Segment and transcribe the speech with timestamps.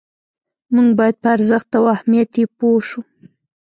[0.73, 3.01] موږ باید په ارزښت او اهمیت یې پوه شو.